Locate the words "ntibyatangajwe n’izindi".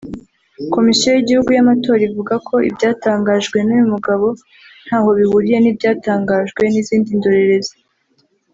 5.59-7.09